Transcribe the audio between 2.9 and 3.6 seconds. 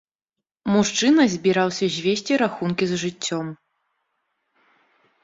з жыццём.